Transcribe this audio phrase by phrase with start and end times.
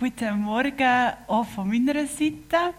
[0.00, 2.72] Guten Morgen auch von meiner Seite.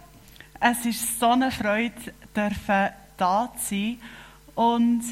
[0.58, 3.98] Es ist so eine Freude, dürfen da zu sein.
[4.55, 5.04] Und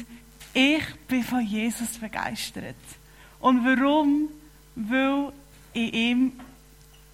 [0.54, 2.76] ich bin von Jesus begeistert.
[3.40, 4.30] Und warum?
[4.74, 5.34] Weil
[5.74, 6.32] ich ihm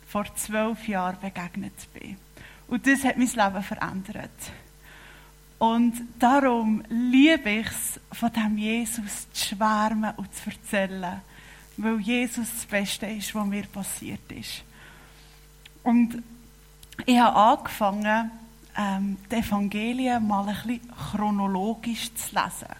[0.06, 2.16] vor zwölf Jahren begegnet bin.
[2.68, 4.52] Und das hat mein Leben verändert.
[5.58, 11.20] Und darum liebe ich es, von dem Jesus zu schwärmen und zu erzählen.
[11.78, 14.62] Weil Jesus das Beste ist, was mir passiert ist.
[15.84, 16.22] Und
[17.06, 18.30] ich habe angefangen,
[18.76, 22.74] ähm, die Evangelien mal ein bisschen chronologisch zu lesen.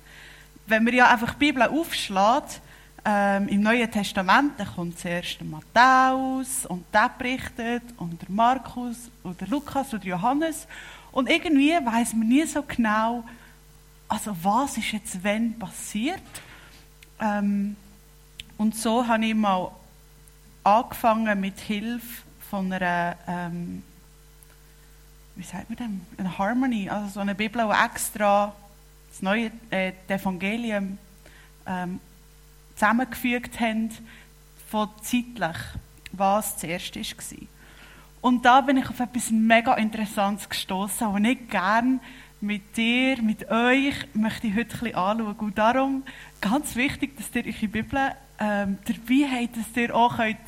[0.66, 2.60] Wenn man ja einfach die Bibel aufschlägt,
[3.04, 9.10] ähm, im Neuen Testament, dann kommt zuerst der Matthäus und der berichtet und der Markus
[9.22, 10.66] oder Lukas oder Johannes.
[11.12, 13.22] Und irgendwie weiß man nie so genau,
[14.08, 16.22] also was ist jetzt wenn passiert.
[17.20, 17.76] Ähm,
[18.56, 19.70] und so habe ich mal
[20.62, 23.82] angefangen mit Hilfe von einer, ähm,
[25.36, 28.54] wie sagt man dem, eine Harmony, also so eine Bibel, die extra
[29.10, 30.98] das neue äh, Evangelium
[31.66, 32.00] ähm,
[32.74, 33.90] zusammengefügt haben,
[34.68, 35.56] von zeitlich,
[36.12, 37.38] was zuerst war.
[38.20, 42.00] Und da bin ich auf etwas mega Interessantes gestoßen, und ich gerne
[42.40, 45.36] mit dir, mit euch, möchte ich heute ein bisschen anschauen.
[45.38, 46.02] Und darum
[46.40, 50.38] ganz wichtig, dass ihr eure Bibel ähm, dabei habt, dass ihr auch könnt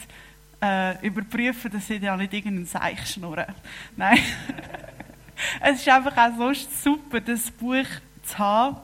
[0.67, 3.47] äh, überprüfen, dass ich ja nicht irgendeinen Seich schnurre.
[3.97, 4.19] Nein.
[5.61, 7.86] es ist einfach auch so super, das Buch
[8.22, 8.77] zu haben.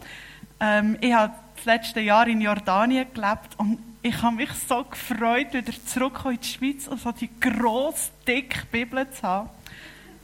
[0.60, 5.52] Ähm, ich habe das letzte Jahr in Jordanien gelebt und ich habe mich so gefreut,
[5.52, 9.50] wieder zurückzukommen in die Schweiz und so die grosse, dicke Bibel zu haben.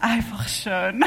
[0.01, 1.05] Einfach schön.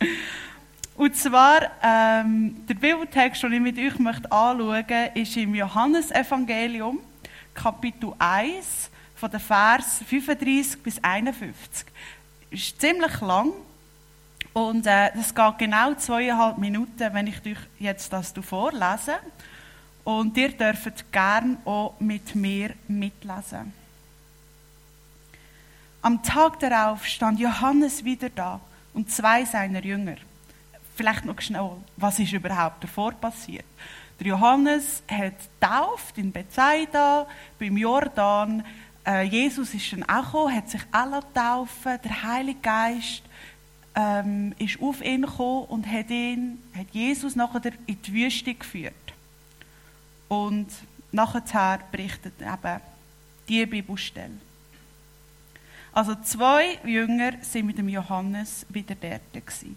[0.96, 7.00] und zwar, ähm, der Bibeltext, den ich mit euch möchte anschauen möchte, ist im Johannesevangelium.
[7.56, 11.86] Kapitel 1, von den Vers 35 bis 51.
[12.50, 13.52] Ist ziemlich lang
[14.52, 19.18] und äh, das geht genau zweieinhalb Minuten, wenn ich euch jetzt das vorlese.
[20.04, 23.72] Und ihr dürft gern auch mit mir mitlesen.
[26.00, 28.60] Am Tag darauf stand Johannes wieder da
[28.94, 30.16] und zwei seiner Jünger.
[30.94, 33.66] Vielleicht noch schnell, was ist überhaupt davor passiert?
[34.18, 37.26] Der Johannes hat tauft in Bethsaida,
[37.58, 38.64] beim Jordan.
[39.06, 41.98] Äh, Jesus ist dann auch gekommen, hat sich alle taufen.
[42.02, 43.22] Der Heilige Geist
[43.94, 48.94] ähm, ist auf ihn gekommen und hat, ihn, hat Jesus nachher in die Wüste geführt.
[50.28, 50.68] Und
[51.12, 52.80] nachher berichtet eben
[53.48, 54.38] die Bibelstelle.
[55.92, 59.76] Also zwei Jünger sind mit dem Johannes wieder dort gewesen.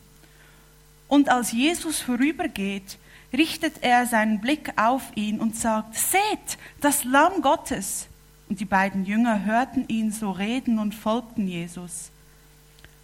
[1.07, 2.97] Und als Jesus vorübergeht,
[3.34, 8.07] richtet er seinen Blick auf ihn und sagt, seht, das Lamm Gottes.
[8.47, 12.09] Und die beiden Jünger hörten ihn so reden und folgten Jesus.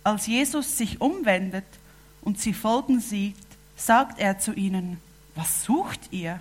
[0.03, 1.65] Als Jesus sich umwendet
[2.21, 3.35] und sie folgen sieht,
[3.75, 4.99] sagt er zu ihnen,
[5.35, 6.39] was sucht ihr?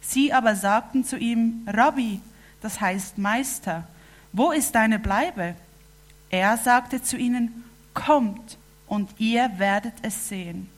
[0.00, 2.20] Sie aber sagten zu ihm, Rabbi,
[2.62, 3.86] das heißt Meister,
[4.32, 5.54] wo ist deine Bleibe?
[6.30, 8.56] Er sagte zu ihnen, kommt
[8.86, 10.68] und ihr werdet es sehen.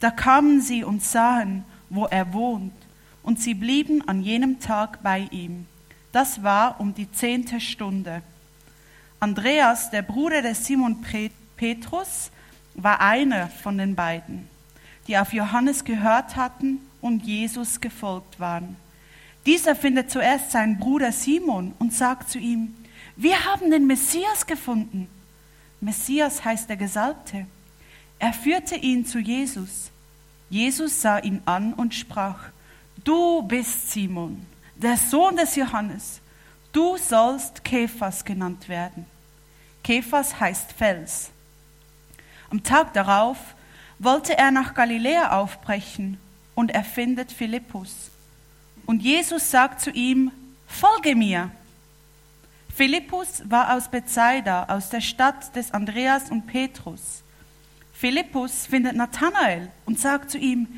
[0.00, 2.72] Da kamen sie und sahen, wo er wohnt,
[3.22, 5.66] und sie blieben an jenem Tag bei ihm.
[6.12, 8.22] Das war um die zehnte Stunde.
[9.20, 11.04] Andreas, der Bruder des Simon
[11.56, 12.30] Petrus,
[12.74, 14.48] war einer von den beiden,
[15.08, 18.76] die auf Johannes gehört hatten und Jesus gefolgt waren.
[19.46, 22.74] Dieser findet zuerst seinen Bruder Simon und sagt zu ihm,
[23.16, 25.08] wir haben den Messias gefunden.
[25.80, 27.46] Messias heißt der Gesalbte.
[28.18, 29.90] Er führte ihn zu Jesus.
[30.50, 32.38] Jesus sah ihn an und sprach,
[33.04, 34.46] du bist Simon,
[34.76, 36.20] der Sohn des Johannes.
[36.72, 39.06] Du sollst Kephas genannt werden.
[39.82, 41.30] Kephas heißt Fels.
[42.50, 43.38] Am Tag darauf
[43.98, 46.18] wollte er nach Galiläa aufbrechen
[46.54, 48.10] und er findet Philippus.
[48.86, 50.30] Und Jesus sagt zu ihm,
[50.66, 51.50] folge mir.
[52.74, 57.22] Philippus war aus Bethsaida, aus der Stadt des Andreas und Petrus.
[57.98, 60.68] Philippus findet Nathanael und sagt zu ihm,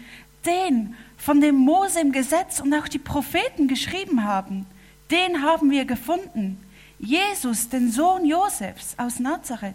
[0.47, 4.65] den, von dem Mose im Gesetz und auch die Propheten geschrieben haben,
[5.11, 6.59] den haben wir gefunden,
[6.99, 9.75] Jesus, den Sohn Josefs aus Nazareth.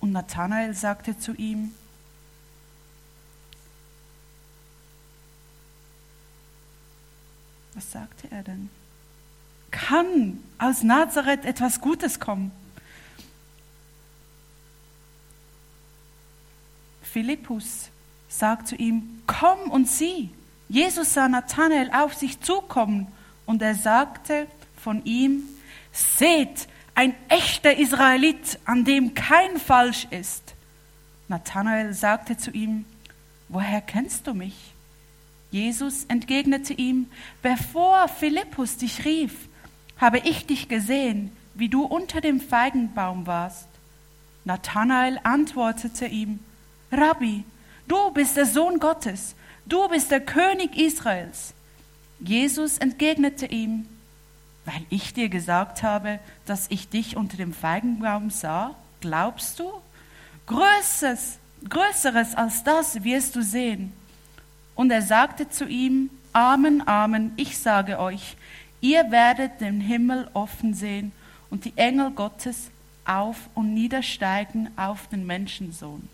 [0.00, 1.72] Und Nathanael sagte zu ihm,
[7.72, 8.68] was sagte er denn?
[9.70, 12.50] Kann aus Nazareth etwas Gutes kommen?
[17.16, 17.88] Philippus
[18.28, 20.28] sagt zu ihm, komm und sieh.
[20.68, 23.06] Jesus sah Nathanael auf sich zukommen
[23.46, 24.46] und er sagte
[24.76, 25.44] von ihm,
[25.92, 30.54] seht, ein echter Israelit, an dem kein Falsch ist.
[31.26, 32.84] Nathanael sagte zu ihm,
[33.48, 34.74] woher kennst du mich?
[35.50, 37.06] Jesus entgegnete ihm,
[37.40, 39.48] bevor Philippus dich rief,
[39.96, 43.68] habe ich dich gesehen, wie du unter dem Feigenbaum warst.
[44.44, 46.40] Nathanael antwortete ihm,
[46.92, 47.44] Rabbi,
[47.88, 49.34] du bist der Sohn Gottes,
[49.66, 51.54] du bist der König Israels.
[52.20, 53.86] Jesus entgegnete ihm,
[54.64, 59.70] weil ich dir gesagt habe, dass ich dich unter dem Feigenbaum sah, glaubst du?
[60.46, 61.38] Größeres,
[61.68, 63.92] Größeres als das wirst du sehen.
[64.74, 68.36] Und er sagte zu ihm, Amen, Amen, ich sage euch,
[68.80, 71.12] ihr werdet den Himmel offen sehen
[71.50, 72.70] und die Engel Gottes
[73.04, 76.08] auf und niedersteigen auf den Menschensohn.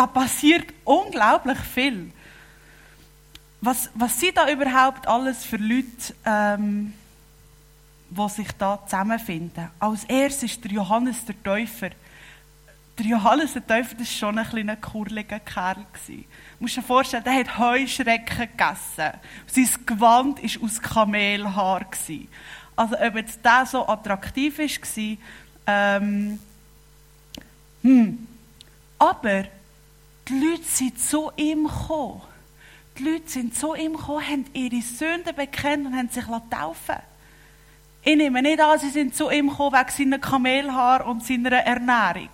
[0.00, 2.10] Da passiert unglaublich viel.
[3.60, 6.94] Was, was sind da überhaupt alles für Leute, ähm,
[8.08, 9.68] die sich da zusammenfinden?
[9.78, 11.90] Als erstes ist der Johannes der Täufer.
[12.98, 15.84] Der Johannes der Täufer war schon ein kleiner kurliger Kerl.
[16.06, 16.24] Du
[16.60, 19.20] musst dir vorstellen, der hat Heuschrecken gegessen.
[19.48, 21.86] Sein Gewand war aus Kamelhaar.
[22.74, 25.16] Also ob jetzt der so attraktiv war,
[25.66, 26.38] ähm,
[27.82, 28.26] hm.
[28.98, 29.44] aber
[30.30, 32.22] die Leute sind zu ihm gekommen
[33.00, 36.96] die Leute sind zu ihm gekommen, haben ihre Sünden bekennt und haben sich taufen
[38.02, 42.30] Ich nehme nicht an, sie sind zu ihm gekommen wegen seiner Kamelhaar und seiner Ernährung,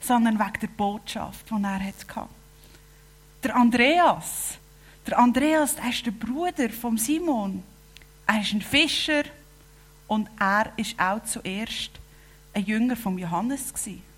[0.00, 2.28] sondern wegen der Botschaft, die er hatte.
[3.42, 4.58] Der Andreas,
[5.06, 7.62] der Andreas, er ist der Bruder von Simon.
[8.26, 9.22] Er ist ein Fischer
[10.06, 11.92] und er ist auch zuerst
[12.52, 14.09] ein Jünger von Johannes gewesen.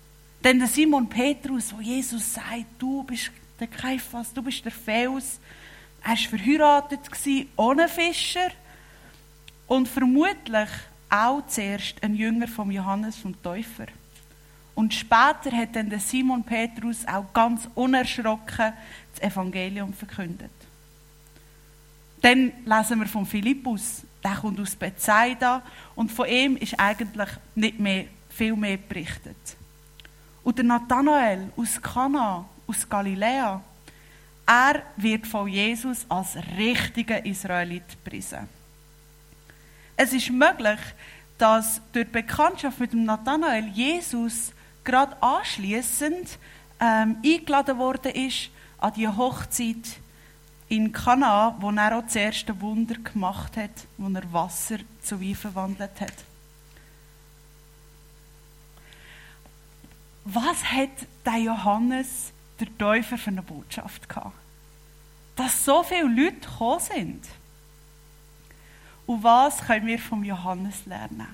[0.43, 5.39] Denn der Simon Petrus, wo Jesus sagt, du bist der Kaiphas, du bist der Fels,
[6.03, 6.99] er war verheiratet
[7.55, 8.49] ohne Fischer
[9.67, 10.69] und vermutlich
[11.09, 13.85] auch zuerst ein Jünger von Johannes vom Täufer.
[14.75, 18.73] Und später hat dann der Simon Petrus auch ganz unerschrocken
[19.13, 20.51] das Evangelium verkündet.
[22.21, 25.61] Dann lesen wir von Philippus, der kommt aus Bethsaida
[25.95, 29.37] und von ihm ist eigentlich nicht mehr, viel mehr berichtet.
[30.43, 33.61] Und der Nathanael aus Kana, aus Galiläa,
[34.45, 38.49] er wird von Jesus als richtiger Israelit gepriesen.
[39.95, 40.79] Es ist möglich,
[41.37, 44.51] dass durch die Bekanntschaft mit dem Nathanael Jesus
[44.83, 46.37] gerade anschließend
[46.79, 48.49] ähm, eingeladen worden ist
[48.79, 49.99] an die Hochzeit
[50.67, 55.35] in Kana, wo er auch das erste Wunder gemacht hat, wo er Wasser zu Wein
[55.35, 56.13] verwandelt hat.
[60.25, 60.89] Was hat
[61.25, 64.35] der Johannes der Täufer für eine Botschaft gehabt?
[65.35, 67.25] Dass so viele Leute gekommen sind.
[69.05, 71.27] Und was können wir vom Johannes lernen?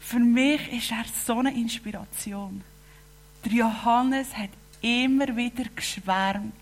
[0.00, 2.62] Für mich ist er so eine Inspiration.
[3.44, 4.50] Der Johannes hat
[4.80, 6.52] immer wieder geschwärmt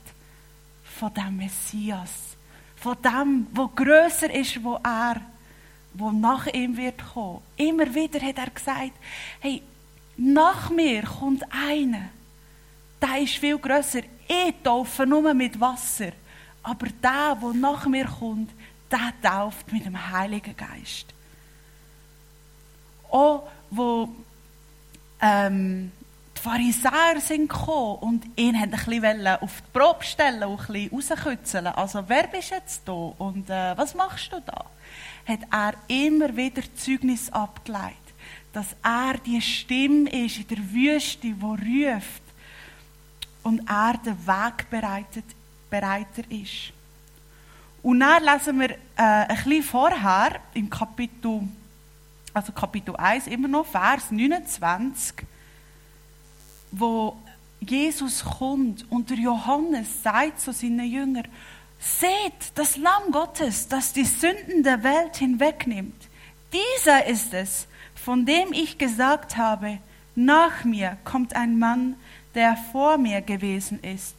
[0.85, 2.37] von dem Messias,
[2.77, 5.21] von dem, wo größer ist, wo er,
[5.95, 7.41] wo nach ihm wird kommen.
[7.57, 8.93] Immer wieder hat er gesagt:
[9.41, 9.63] Hey,
[10.17, 12.11] nach mir kommt einer
[13.03, 14.01] der ist viel grösser.
[14.29, 16.13] Ich taufe nur mit Wasser.
[16.63, 18.51] Aber der, der nach mir kommt,
[18.91, 21.07] der tauft mit dem Heiligen Geist.
[23.11, 24.09] Auch wo
[25.21, 25.91] ähm,
[26.37, 31.19] die Pharisäer sind gekommen und ihn ein bisschen auf die Probe stellen und ein bisschen
[31.19, 31.67] rauskützeln.
[31.67, 34.65] Also, wer bist jetzt da und äh, was machst du da?
[35.27, 37.97] Hat er immer wieder Zeugnis abgeleitet,
[38.53, 42.23] dass er die Stimme ist in der Wüste, die ruft
[43.43, 45.25] und er den Weg bereitet,
[45.71, 46.73] bereiter ist.
[47.83, 51.49] Und dann lesen wir äh, ein bisschen vorher im Kapitel,
[52.33, 55.27] also Kapitel 1, immer noch Vers 29,
[56.71, 57.17] wo
[57.61, 61.27] Jesus kommt und der Johannes sagt zu seinen Jüngern,
[61.83, 66.09] Seht das Lamm Gottes, das die Sünden der Welt hinwegnimmt.
[66.53, 67.67] Dieser ist es,
[68.05, 69.79] von dem ich gesagt habe,
[70.15, 71.97] nach mir kommt ein Mann,
[72.35, 74.17] der vor mir gewesen ist.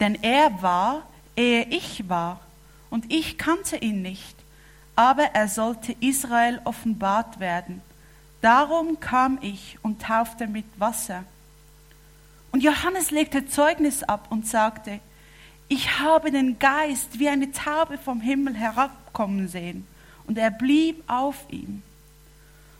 [0.00, 1.02] Denn er war,
[1.36, 2.40] ehe ich war,
[2.90, 4.36] und ich kannte ihn nicht,
[4.94, 7.82] aber er sollte Israel offenbart werden.
[8.40, 11.24] Darum kam ich und taufte mit Wasser.
[12.52, 15.00] Und Johannes legte Zeugnis ab und sagte,
[15.66, 19.88] ich habe den Geist wie eine Taube vom Himmel herabkommen sehen,
[20.26, 21.82] und er blieb auf ihm.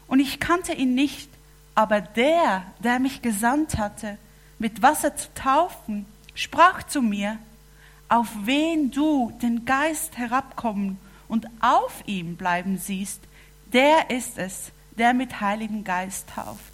[0.07, 1.29] Und ich kannte ihn nicht,
[1.75, 4.19] aber der, der mich gesandt hatte,
[4.59, 7.39] mit Wasser zu taufen, sprach zu mir,
[8.09, 13.21] auf wen du den Geist herabkommen und auf ihm bleiben siehst,
[13.73, 16.73] Der ist es, der mit Heiligen Geist tauft.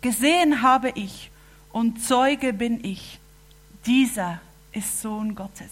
[0.00, 1.30] Gesehen habe ich
[1.72, 3.20] und Zeuge bin ich.
[3.86, 4.40] Dieser
[4.72, 5.70] ist Sohn Gottes.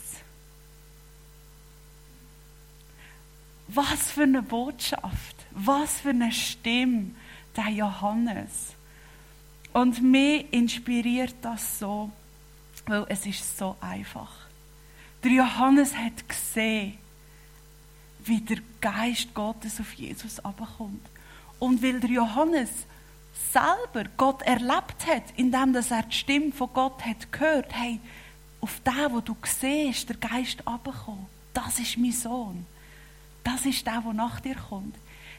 [3.66, 7.10] Was für eine Botschaft, was für eine Stimme,
[7.56, 8.74] der Johannes.
[9.72, 12.10] Und mich inspiriert das so,
[12.86, 14.32] weil es ist so einfach.
[15.24, 16.98] Der Johannes hat gesehen,
[18.24, 21.04] wie der Geist Gottes auf Jesus abkommt.
[21.58, 22.70] Und weil der Johannes
[23.50, 27.98] selber Gott erlebt hat, indem er die Stimme von Gott hat gehört, hey,
[28.60, 32.66] auf den, wo du siehst, der Geist abkommt, das ist mein Sohn.
[33.42, 34.96] Das ist der, der nach dir kommt.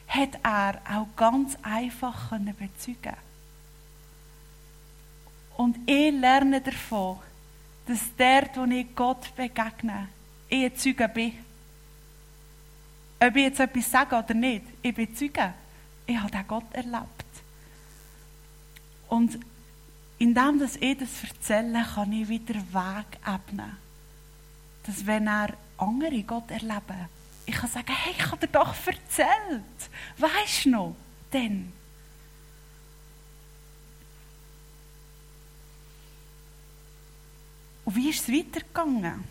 [0.08, 3.16] Hat er auch ganz einfach bezeugen
[5.56, 7.18] Und ich lerne davon,
[7.86, 10.08] dass dort, wo ich Gott begegne,
[10.48, 11.32] ich ein Zeuge bin.
[13.20, 15.52] Ob ich jetzt etwas sage oder nicht, ich bin Zeuge.
[16.06, 17.24] Ich habe den Gott erlebt.
[19.08, 19.38] Und
[20.18, 23.76] indem dass ich das erzähle, kann ich wieder Weg ebnen.
[24.84, 27.08] Dass wenn er andere Gott erleben,
[27.48, 29.64] ich kann sagen, hey, ich habe dir doch erzählt.
[30.18, 30.96] Weißt du noch?
[31.32, 31.72] Denn.
[37.86, 39.24] Und wie ist es weitergegangen?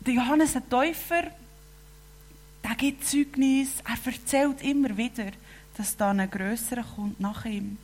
[0.00, 1.22] Der Johannes der Täufer,
[2.64, 5.30] der gibt Zeugnis, er erzählt immer wieder,
[5.76, 7.78] dass da ein grösserer kommt nach ihm.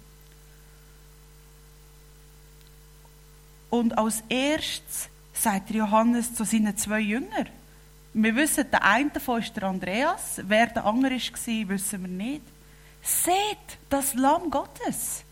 [3.71, 7.49] Und als erstes sagt Johannes zu seinen zwei Jüngern,
[8.19, 12.43] wir wissen, der eine davon ist der Andreas, wer der andere war, wissen wir nicht.
[13.03, 15.23] Seht das Lamm Gottes.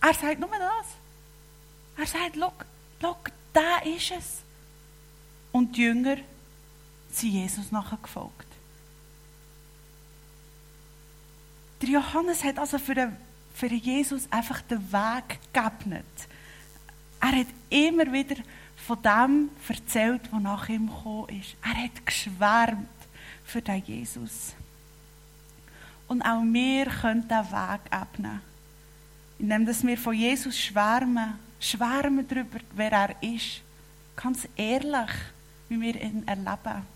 [0.00, 0.86] Er sagt nur das.
[1.96, 2.36] Er sagt,
[3.00, 3.16] schau,
[3.54, 4.42] da ist es.
[5.52, 6.18] Und die Jünger
[7.10, 8.46] sind Jesus nachher gefolgt.
[11.80, 13.16] Der Johannes hat also für, den,
[13.54, 16.04] für Jesus einfach den Weg geebnet.
[17.22, 18.36] Er hat immer wieder
[18.86, 21.56] von dem erzählt, was nach ihm gekommen ist.
[21.60, 22.88] Er hat geschwärmt
[23.44, 24.54] für den Jesus.
[26.06, 28.40] Und auch wir können diesen Weg ebnen.
[29.40, 33.60] Indem wir von Jesus schwärmen, schwärmen darüber, wer er ist.
[34.14, 35.10] Ganz ehrlich,
[35.68, 36.86] wie wir ihn erleben.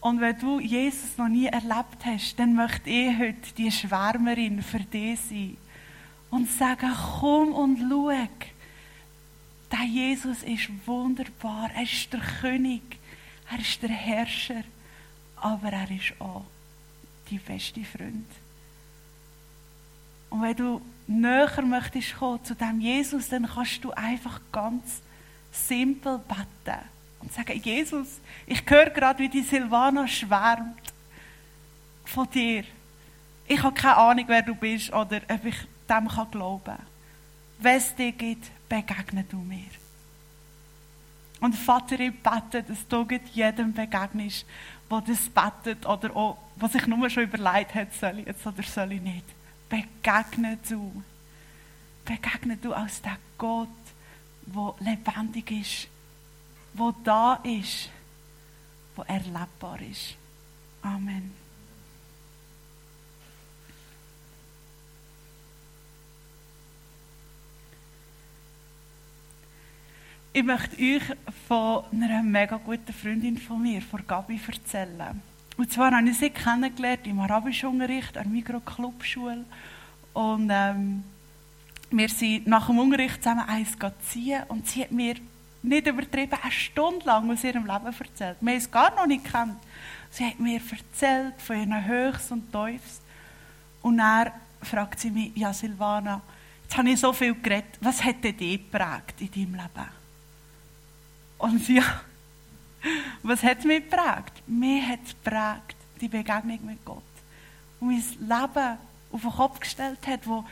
[0.00, 4.78] Und wenn du Jesus noch nie erlebt hast, dann möchte ich heute die Schwärmerin für
[4.78, 5.56] dich sein.
[6.30, 8.12] Und sagen, komm und schau.
[9.70, 11.70] Der Jesus ist wunderbar.
[11.74, 12.82] Er ist der König.
[13.50, 14.64] Er ist der Herrscher.
[15.36, 16.44] Aber er ist auch
[17.30, 18.26] die beste Freund.
[20.30, 25.00] Und wenn du näher möchtest kommen zu dem Jesus, dann kannst du einfach ganz
[25.50, 26.78] simpel beten
[27.20, 30.92] und sagen, Jesus, ich höre gerade, wie die Silvana schwärmt
[32.04, 32.64] von dir.
[33.46, 35.56] Ich habe keine Ahnung, wer du bist oder ob ich
[35.88, 36.86] dem glauben kann.
[37.58, 39.70] Wenn es dir gibt, begegne du mir.
[41.40, 44.44] Und Vater, ich bete, dass du jedem begegnest,
[44.90, 48.62] der das betet oder auch, was sich nur schon überlegt hat, soll ich jetzt oder
[48.62, 49.24] soll ich nicht.
[49.68, 51.02] Begegne du.
[52.04, 53.68] Begegne du als der Gott,
[54.46, 55.88] der lebendig ist,
[56.74, 57.90] der da ist,
[58.96, 60.16] der erlebbar ist.
[60.82, 61.47] Amen.
[70.38, 71.02] Ich möchte euch
[71.48, 75.20] von einer mega guten Freundin von mir, von Gabi, erzählen.
[75.56, 79.44] Und zwar habe ich sie kennengelernt im Arabischunterricht an der Mikro-Clubschule.
[80.12, 81.02] Und ähm,
[81.90, 83.76] wir sind nach dem Unterricht zusammen eins
[84.08, 85.16] ziehen und sie hat mir
[85.60, 88.36] nicht übertrieben eine Stunde lang aus ihrem Leben erzählt.
[88.40, 89.56] Wir haben es gar noch nicht kennt.
[90.12, 93.00] Sie hat mir erzählt von ihren Höchst und Teufels.
[93.82, 94.30] Und dann
[94.62, 96.20] fragt sie mich, ja Silvana,
[96.62, 99.97] jetzt habe ich so viel geredet, was hat dich geprägt in deinem Leben?
[101.38, 102.00] Und ja,
[103.22, 104.42] was hat mich geprägt?
[104.46, 107.02] Mir hat geprägt die Begegnung mit Gott.
[107.80, 108.78] Und mein Leben
[109.12, 110.44] auf den Kopf gestellt hat, wo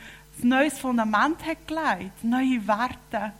[0.42, 3.32] ein neues Fundament hat gelegt, neue Werte.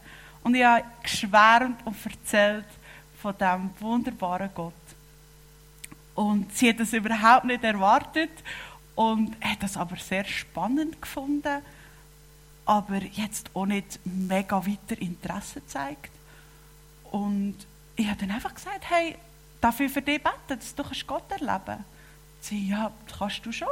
[0.42, 2.66] Und ich habe geschwärmt und erzählt
[3.20, 4.72] von diesem wunderbaren Gott.
[6.14, 8.30] Und sie hat das überhaupt nicht erwartet
[8.94, 11.62] und hat das aber sehr spannend gefunden,
[12.64, 16.10] aber jetzt auch nicht mega weiter Interesse gezeigt.
[17.16, 17.56] Und
[17.96, 19.16] ich habe dann einfach gesagt, hey,
[19.58, 21.84] darf ich für dich beten, dass du Gott erleben kannst?
[22.42, 23.68] Sie, ja, das kannst du schon.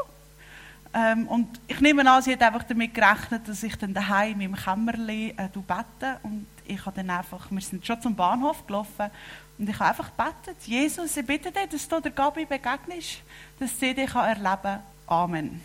[0.94, 4.54] Ähm, und ich nehme an, sie hat einfach damit gerechnet, dass ich dann daheim im
[4.56, 9.10] Kämmerli äh, bete und ich habe dann einfach, wir sind schon zum Bahnhof gelaufen
[9.58, 13.20] und ich habe einfach gebetet, Jesus, ich bitte dich, dass du der Gabi begegnest,
[13.58, 14.82] dass sie dich erleben kann.
[15.06, 15.60] Amen.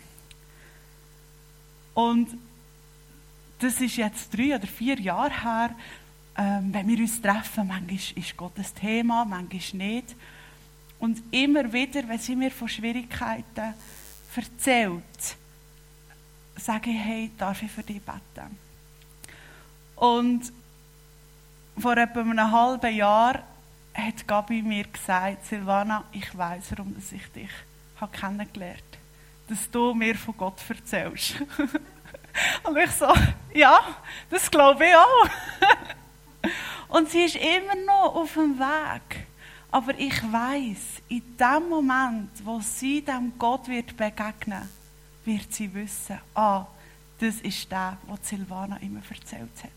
[1.94, 2.36] Und
[3.58, 5.70] das ist jetzt drei oder vier Jahre her.
[6.36, 10.16] Ähm, wenn wir uns treffen, manchmal ist Gott das Thema, manchmal nicht.
[10.98, 13.74] Und immer wieder, wenn sie mir von Schwierigkeiten
[14.36, 15.36] erzählt,
[16.56, 18.58] sage ich, hey, darf ich für dich beten?
[19.96, 20.52] Und
[21.78, 23.42] vor etwa einem halben Jahr
[23.94, 27.50] hat Gabi mir gesagt, Silvana, ich weiß, warum ich dich
[28.12, 29.00] kennengelernt habe.
[29.48, 31.34] Dass du mir von Gott erzählst.
[32.64, 33.12] Und ich so,
[33.52, 33.80] ja,
[34.28, 35.28] das glaube ich auch.
[36.90, 39.26] Und sie ist immer noch auf dem Weg.
[39.70, 44.68] Aber ich weiß, in dem Moment, wo sie dem Gott wird begegnen,
[45.24, 46.66] wird sie wissen, ah,
[47.20, 49.70] das ist der, was Silvana immer erzählt hat.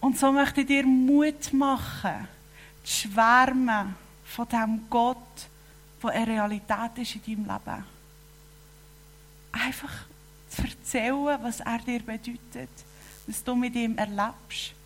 [0.00, 2.28] Und so möchte ich dir Mut machen,
[2.84, 5.16] zu schwärmen von dem Gott,
[6.02, 7.84] der eine Realität ist in deinem Leben.
[9.52, 10.06] Einfach
[10.48, 12.70] zu erzählen, was er dir bedeutet,
[13.26, 14.77] was du mit ihm erlebst.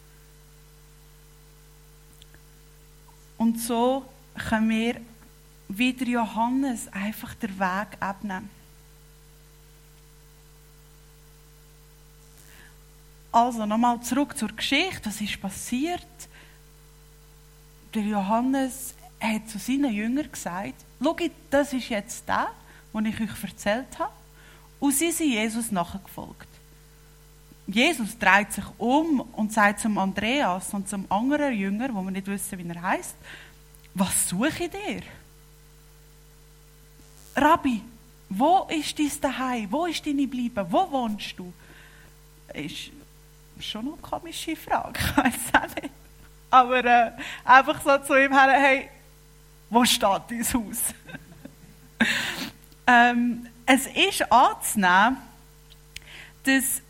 [3.42, 4.04] Und so
[4.48, 5.00] können wir
[5.66, 8.48] wieder Johannes einfach den Weg ebnen.
[13.32, 15.06] Also nochmal zurück zur Geschichte.
[15.06, 16.06] Was ist passiert?
[17.92, 21.16] Der Johannes hat zu seinen Jüngern gesagt: Schau,
[21.50, 22.48] das ist jetzt der,
[22.94, 24.12] den ich euch erzählt habe.
[24.78, 26.51] Und sie sind Jesus nachgefolgt.
[27.74, 32.26] Jesus dreht sich um und sagt zum Andreas und zum anderen Jünger, wo wir nicht
[32.26, 33.14] wissen, wie er heißt,
[33.94, 35.02] was suche ich dir?
[37.36, 37.82] Rabbi,
[38.28, 39.70] wo ist dein Daheim?
[39.70, 40.66] Wo ist deine Bleibe?
[40.70, 41.52] Wo wohnst du?
[42.54, 42.90] Ist
[43.60, 45.94] schon eine komische Frage, ich weiß auch nicht.
[46.50, 47.12] Aber äh,
[47.44, 48.90] einfach so zu ihm her, hey,
[49.70, 50.78] wo steht dein Haus?
[52.86, 55.16] ähm, es ist anzunehmen,
[56.44, 56.82] dass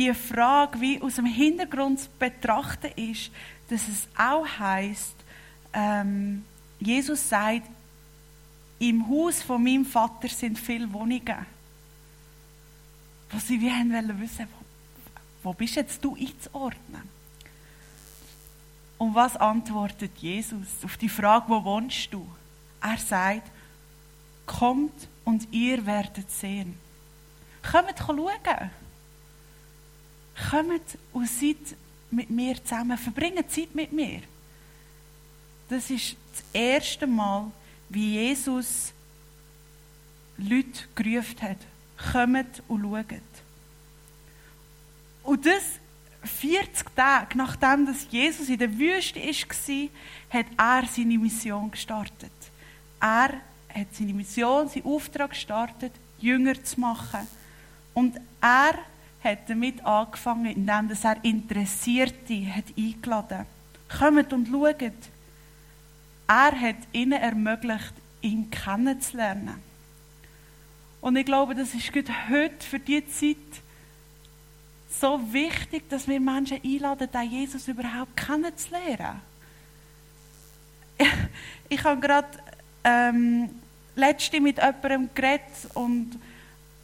[0.00, 3.30] die Frage wie aus dem Hintergrund zu betrachten ist,
[3.68, 5.14] dass es auch heißt,
[5.74, 6.42] ähm,
[6.78, 7.68] Jesus sagt,
[8.78, 11.44] im Haus von meinem Vater sind viele Wohnungen.
[13.30, 14.48] Was sie wie haben wollen wissen,
[15.42, 17.02] wo, wo bist jetzt du einzuordnen?
[18.96, 22.26] Und was antwortet Jesus auf die Frage, wo wohnst du?
[22.80, 23.50] Er sagt,
[24.46, 26.78] kommt und ihr werdet sehen.
[27.70, 28.70] Kommt schauen.
[30.48, 31.56] Kommt und seid
[32.10, 32.96] mit mir zusammen.
[32.96, 34.20] Verbringt Zeit mit mir.
[35.68, 37.50] Das ist das erste Mal,
[37.88, 38.92] wie Jesus
[40.36, 41.58] Leute gerufen hat.
[42.12, 43.20] Kommt und schaut.
[45.22, 45.62] Und das
[46.22, 49.88] 40 Tage nachdem dass Jesus in der Wüste war,
[50.30, 52.32] hat er seine Mission gestartet.
[53.00, 53.40] Er
[53.74, 57.26] hat seine Mission, seinen Auftrag gestartet, Jünger zu machen.
[57.94, 58.78] Und er
[59.22, 63.98] hat damit angefangen, indem er Interessierte hat eingeladen hat.
[63.98, 64.92] Kommt und schaut.
[66.26, 69.56] Er hat ihnen ermöglicht, ihn kennenzulernen.
[71.00, 71.90] Und ich glaube, das ist
[72.28, 73.36] heute für diese Zeit
[74.90, 79.20] so wichtig, dass wir Menschen einladen, den Jesus überhaupt kennenzulernen.
[81.72, 82.26] Ich habe gerade
[82.82, 83.48] ähm,
[83.94, 86.18] letzte mit jemandem geredet und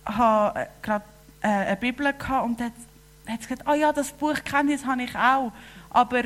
[0.04, 1.04] habe äh, gerade
[1.40, 2.72] äh, eine Bibel gehabt und hat,
[3.26, 5.52] hat gesagt, oh ja, das Buch kenne ich, das habe ich auch,
[5.90, 6.24] aber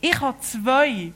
[0.00, 1.12] ich habe zwei.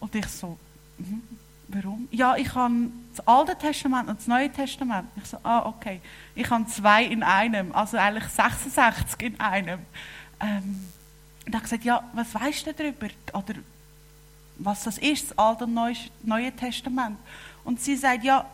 [0.00, 0.56] Und ich so,
[0.96, 1.22] hm,
[1.68, 2.08] warum?
[2.10, 5.08] Ja, ich habe das Alte Testament und das Neue Testament.
[5.16, 6.00] Ich so, ah, okay.
[6.34, 9.80] Ich habe zwei in einem, also eigentlich 66 in einem.
[10.40, 10.88] Ähm,
[11.44, 13.08] und er hat gesagt, ja, was weißt du darüber?
[13.32, 13.54] Oder
[14.58, 15.74] was das ist, das Alte und
[16.22, 17.18] Neue Testament.
[17.64, 18.46] Und sie sagt, ja,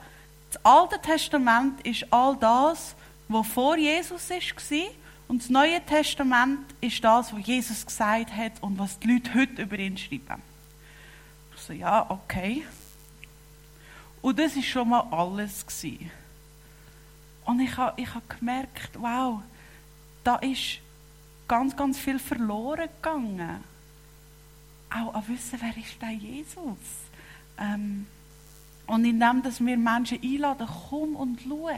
[0.53, 2.95] das Alte Testament ist all das,
[3.29, 4.79] was vor Jesus war.
[5.27, 9.63] Und das Neue Testament ist das, was Jesus gesagt hat und was die Leute heute
[9.63, 10.43] über ihn schreiben.
[11.55, 12.65] Ich so, ja, okay.
[14.21, 15.67] Und das war schon mal alles.
[15.67, 16.11] Gewesen.
[17.45, 19.43] Und ich habe ich hab gemerkt, wow,
[20.23, 20.81] da ist
[21.47, 23.63] ganz, ganz viel verloren gegangen.
[24.91, 26.79] Auch an wissen, wer ist der Jesus?
[27.59, 28.07] Ähm,
[28.87, 31.71] und indem dass wir Menschen einladen, komm und schau.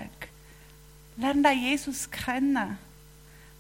[1.17, 2.79] Lern den Jesus kennen.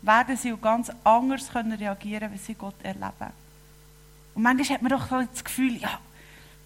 [0.03, 3.33] Werden sie auch ganz anders können reagieren, wenn sie Gott erleben.
[4.35, 5.99] Und manchmal hat man doch das Gefühl, ja,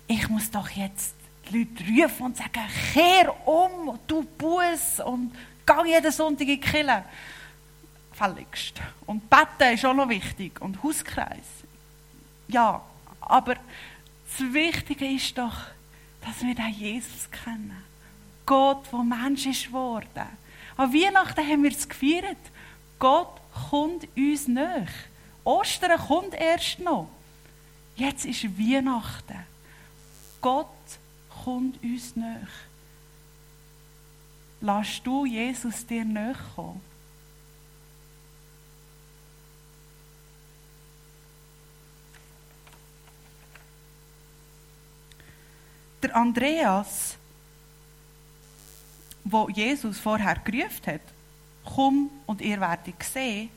[0.08, 1.14] ich muss doch jetzt
[1.48, 5.32] die Leute rufen und sagen, kehr um, du Buß und
[5.64, 7.04] geh jeden Sonntag in die Kirche.
[8.12, 8.74] Fälligst.
[9.06, 11.46] Und Betten ist auch noch wichtig und Hauskreis.
[12.48, 12.82] Ja,
[13.20, 15.56] aber das Wichtige ist doch,
[16.20, 17.84] dass wir den Jesus kennen.
[18.44, 20.26] Gott, der Mensch ist geworden.
[20.80, 22.38] An Weihnachten haben wir es gefeiert.
[22.98, 23.38] Gott
[23.68, 24.88] kommt uns nach.
[25.44, 27.10] Ostern kommt erst noch.
[27.96, 29.40] Jetzt ist Weihnachten.
[30.40, 30.66] Gott
[31.44, 32.48] kommt uns nach.
[34.62, 36.80] Lass du Jesus dir nachkommen.
[46.02, 47.18] Der Andreas,
[49.24, 51.00] wo Jesus vorher gerufen hat,
[51.64, 53.50] komm und ihr werdet sehen,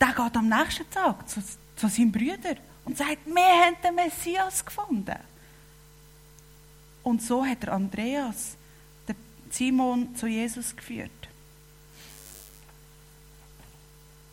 [0.00, 1.42] der geht am nächsten Tag zu,
[1.76, 5.18] zu seinem Brüder und sagt, wir haben den Messias gefunden.
[7.02, 8.56] Und so hat der Andreas
[9.06, 9.16] den
[9.50, 11.10] Simon zu Jesus geführt.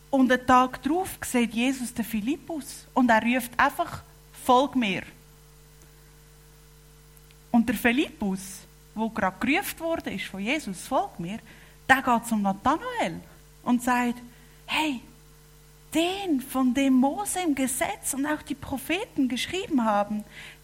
[0.09, 4.03] Und einen Tag darauf sieht Jesus den Philippus und er ruft einfach,
[4.45, 5.03] folg mir.
[7.49, 8.59] Und der Philippus,
[8.95, 11.39] wo gerade gerufen wurde ist von Jesus, folg mir,
[11.87, 13.19] der geht zum Nathanael
[13.63, 14.21] und sagt,
[14.65, 15.01] hey,
[15.93, 20.23] den, von dem Mose im Gesetz und auch die Propheten geschrieben haben,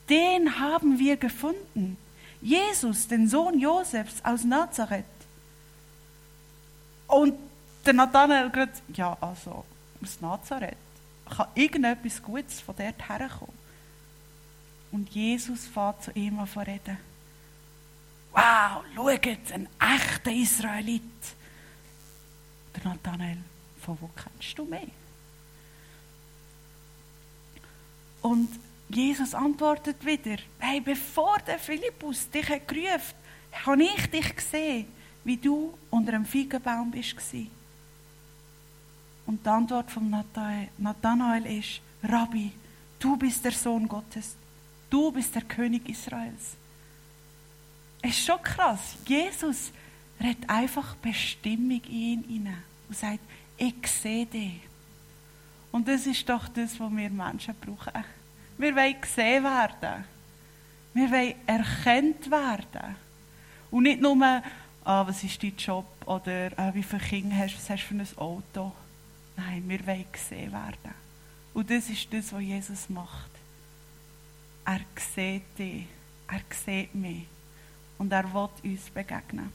[0.10, 1.98] den haben wir gefunden.
[2.42, 5.06] Jesus, den Sohn Josefs aus Nazareth.
[7.08, 7.36] Und
[7.86, 9.66] der Nathanael gerade, ja, also
[10.02, 10.78] aus Nazareth,
[11.30, 13.58] kann irgendetwas Gutes von dort herkommen.
[14.92, 16.98] Und Jesus fährt zu ihm an reden.
[18.32, 21.02] Wow, schaut, ein echter Israelit.
[22.76, 23.38] Der Nathanael,
[23.82, 24.90] von wo kennst du mich?
[28.22, 28.50] Und
[28.90, 33.16] Jesus antwortet wieder, hey, bevor der Philippus dich hat gerufen
[33.66, 34.88] habe ich dich gesehen,
[35.24, 37.16] wie du unter einem Feigenbaum bist.
[39.26, 40.10] Und die Antwort von
[40.78, 42.52] Nathanael ist, Rabbi,
[43.00, 44.36] du bist der Sohn Gottes,
[44.90, 46.56] du bist der König Israels.
[48.02, 48.96] Es ist schon krass.
[49.06, 49.72] Jesus
[50.20, 53.20] redet einfach Bestimmung in ihn hinein und sagt,
[53.58, 54.60] ich sehe dich.
[55.72, 58.04] Und das ist doch das, was wir Menschen brauchen.
[58.58, 60.06] Wir wollen gesehen werden.
[60.94, 62.96] Wir wollen erkannt werden.
[63.70, 64.42] Und nicht nur,
[64.84, 67.88] ah, was ist dein Job oder ah, wie viele Kinder hast du, was hast du
[67.88, 68.72] für ein Auto.
[69.36, 70.94] Nein, wir wollen gesehen werden.
[71.54, 73.32] Und das ist das, was Jesus macht.
[74.66, 74.80] Er
[75.16, 75.86] sieht dich,
[76.28, 77.28] er sieht mich
[77.98, 79.52] und er will uns begegnen.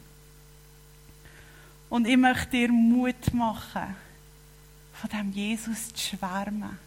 [1.88, 3.94] Und ich möchte dir Mut machen,
[4.94, 6.78] von dem Jesus zu schwärmen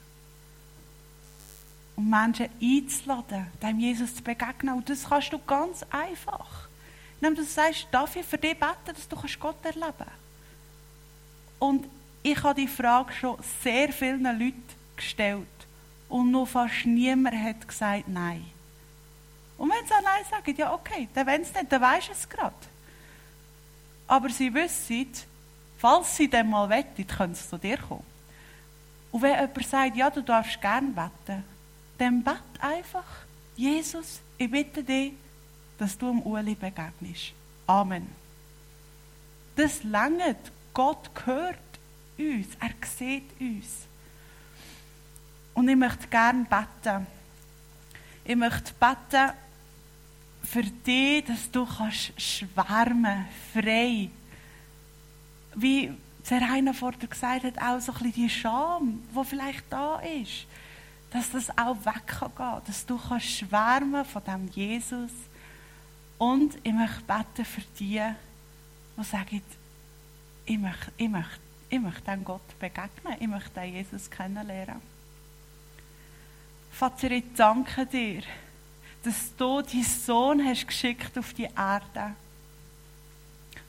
[1.96, 4.76] um Menschen einzuladen, dem Jesus zu begegnen.
[4.76, 6.68] Und das kannst du ganz einfach.
[7.22, 10.12] Indem du sagst, darf ich für dich beten, dass du Gott erleben kannst.
[11.60, 11.88] Und
[12.22, 14.64] ich habe die Frage schon sehr vielen Leuten
[14.96, 15.48] gestellt.
[16.10, 18.46] Und noch fast niemand hat gesagt Nein.
[19.58, 22.54] Und wenn sie Nein sagen, ja okay, dann wenn es nicht, dann weisst es gerade.
[24.08, 25.12] Aber sie wissen,
[25.78, 28.04] falls sie dann mal wettet, können sie zu dir kommen.
[29.12, 31.44] Und wenn jemand sagt, ja, du darfst gerne beten,
[31.98, 33.06] dann bet einfach,
[33.56, 35.14] Jesus, ich bitte dich,
[35.78, 37.32] dass du dem Uli begegnest.
[37.68, 38.08] Amen.
[39.56, 40.52] Das langt.
[40.74, 41.58] Gott hört
[42.18, 42.48] uns.
[42.60, 43.88] Er sieht uns.
[45.54, 47.08] Und ich möchte gerne beten.
[48.26, 49.34] Ich möchte beten
[50.46, 54.10] für dich, dass du kannst schwärmen, frei.
[55.56, 55.92] Wie
[56.30, 60.48] der Rainer vorher gesagt hat, auch so ein bisschen die Scham, die vielleicht da ist
[61.16, 65.12] dass das auch weg kann dass du kannst schwärmen von dem Jesus.
[66.18, 68.02] Und ich möchte beten für die,
[68.98, 69.42] die sagen,
[70.46, 74.82] ich möchte, ich möchte, ich möchte dem Gott begegnen, ich möchte den Jesus kennenlernen.
[76.72, 78.24] Vater, ich danke dir,
[79.06, 82.16] dass du deinen Sohn hast geschickt auf die Erde,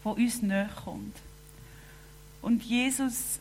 [0.03, 1.17] wo uns näher kommt.
[2.41, 3.39] Und Jesus,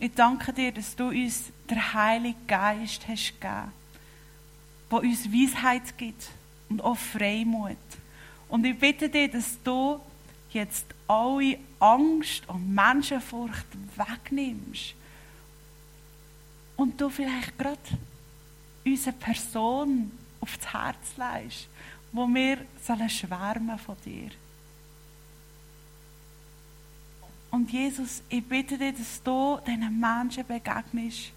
[0.00, 3.72] ich danke dir, dass du uns den Heiligen Geist hast gegeben,
[4.90, 6.30] der uns Weisheit gibt
[6.68, 7.76] und auch Freimut.
[8.48, 10.00] Und ich bitte dich, dass du
[10.50, 14.94] jetzt alle Angst und Menschenfurcht wegnimmst.
[16.76, 17.78] Und du vielleicht gerade
[18.84, 21.68] unsere Person aufs Herz leist,
[22.12, 24.30] wo wir sollen schwärmen von dir.
[27.50, 31.32] Und Jesus, ich bitte dich, dass du diesen Menschen begegnest,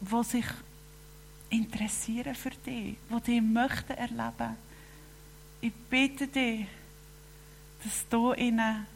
[0.00, 0.46] die sich
[1.50, 4.56] interessieren für dich, die dich möchten erleben.
[5.60, 6.66] Ich bitte dich,
[7.84, 8.86] dass du ihnen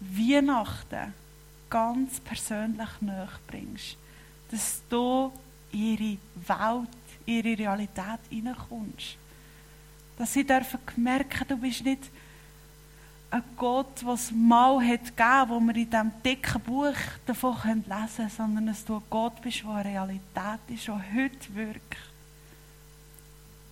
[0.00, 1.14] Weihnachten
[1.70, 3.96] ganz persönlich nachbringst.
[4.50, 5.32] Dass du
[5.72, 6.88] ihre Welt,
[7.24, 9.16] ihre Realität hineinkommst.
[10.16, 12.10] Dass sie dürfen merken, du bist nicht
[13.30, 16.94] ein Gott, was mal hat gegeben, wo wir in diesem dicken Buch
[17.26, 21.54] davon lesen können, sondern dass du ein Gott bist, der eine Realität ist, der heute
[21.54, 21.96] wirkt.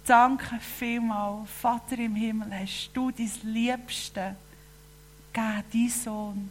[0.07, 4.37] Danke vielmals, Vater im Himmel, hast du dein Liebste
[5.33, 6.50] gegeben, dein Sohn,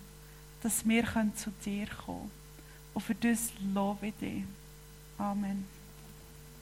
[0.64, 1.04] dass wir
[1.36, 2.32] zu dir kommen können.
[2.96, 4.44] Und für das lobe ich dich.
[5.20, 5.73] Amen.